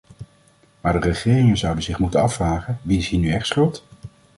[0.81, 3.83] Maar de regeringen zouden zich moeten afvragen: wie is hier nu echt schuld?